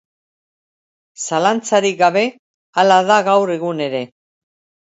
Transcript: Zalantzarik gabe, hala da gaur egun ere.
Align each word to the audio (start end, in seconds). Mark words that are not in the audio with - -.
Zalantzarik 1.25 1.99
gabe, 2.01 2.23
hala 2.83 2.99
da 3.13 3.21
gaur 3.31 3.55
egun 3.61 3.89
ere. 3.91 4.05